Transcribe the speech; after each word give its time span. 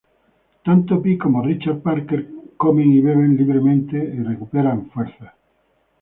Tanto 0.65 0.99
Pi 1.03 1.11
como 1.23 1.43
Richard 1.43 1.83
Parker 1.83 2.21
comen 2.57 2.91
y 2.91 3.01
beben 3.01 3.37
libremente 3.37 3.97
y 4.03 4.23
recuperan 4.23 4.89
fuerzas. 4.89 5.31